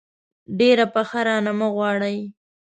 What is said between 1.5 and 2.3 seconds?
مه غواړئ.